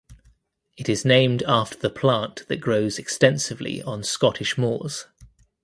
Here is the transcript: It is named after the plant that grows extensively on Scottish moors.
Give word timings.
It 0.77 0.89
is 0.89 1.05
named 1.05 1.43
after 1.47 1.77
the 1.77 1.91
plant 1.91 2.47
that 2.47 2.55
grows 2.57 2.97
extensively 2.97 3.83
on 3.83 4.03
Scottish 4.03 4.57
moors. 4.57 5.05